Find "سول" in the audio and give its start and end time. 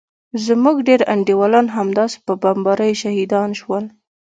3.61-3.83